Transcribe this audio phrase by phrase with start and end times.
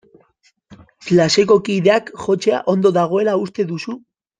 [1.11, 4.01] Klaseko kideak jotzea ondo dagoela uste duzu?